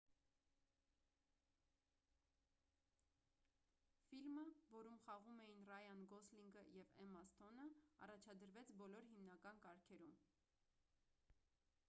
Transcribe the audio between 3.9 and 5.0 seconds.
ֆիլմը որում